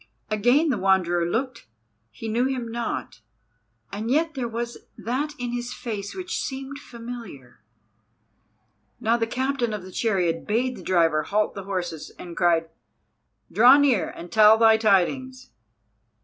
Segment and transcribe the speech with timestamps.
[0.31, 1.67] Again the Wanderer looked;
[2.09, 3.21] he knew him not,
[3.91, 7.61] and yet there was that in his face which seemed familiar.
[8.99, 12.71] Now the captain of the chariot bade the driver halt the horses, and cried,
[13.51, 15.51] "Draw near and tell thy tidings."